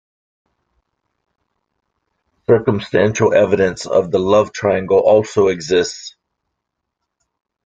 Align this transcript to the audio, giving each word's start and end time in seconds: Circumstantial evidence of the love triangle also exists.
Circumstantial 2.49 3.35
evidence 3.35 3.85
of 3.85 4.09
the 4.09 4.17
love 4.17 4.51
triangle 4.51 4.97
also 4.97 5.45
exists. 5.49 6.15